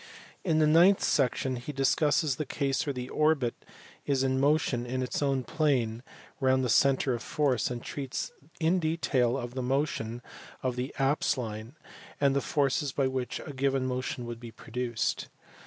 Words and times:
In 0.43 0.57
the 0.57 0.65
ninth 0.65 1.03
section 1.03 1.57
he 1.57 1.71
discusses 1.71 2.37
the 2.37 2.43
case 2.47 2.83
where 2.87 2.93
the 2.93 3.09
orbit 3.09 3.53
is 4.03 4.23
in 4.23 4.39
motion 4.39 4.83
in 4.83 5.03
its 5.03 5.21
own 5.21 5.43
plane 5.43 6.01
round 6.39 6.63
the 6.63 6.69
centre 6.69 7.13
of 7.13 7.21
force, 7.21 7.69
and 7.69 7.83
treats 7.83 8.31
in 8.59 8.79
detail 8.79 9.37
of 9.37 9.53
the 9.53 9.61
motion 9.61 10.23
of 10.63 10.75
the 10.75 10.91
apse 10.97 11.37
line, 11.37 11.75
and 12.19 12.35
the 12.35 12.41
forces 12.41 12.91
by 12.91 13.05
which 13.05 13.39
a 13.45 13.53
given 13.53 13.85
motion 13.85 14.25
would 14.25 14.39
be 14.39 14.49
produced. 14.49 15.27